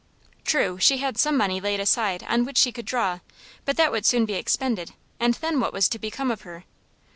True, 0.43 0.79
she 0.79 0.97
had 0.97 1.15
some 1.19 1.37
money 1.37 1.61
laid 1.61 1.79
aside 1.79 2.23
on 2.23 2.43
which 2.43 2.57
she 2.57 2.71
could 2.71 2.87
draw, 2.87 3.19
but 3.65 3.77
that 3.77 3.91
would 3.91 4.03
soon 4.07 4.25
be 4.25 4.33
expended, 4.33 4.93
and 5.19 5.35
then 5.35 5.59
what 5.59 5.73
was 5.73 5.87
to 5.89 5.99
become 5.99 6.31
of 6.31 6.41
her? 6.41 6.63